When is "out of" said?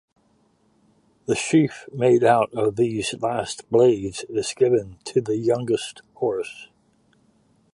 2.23-2.75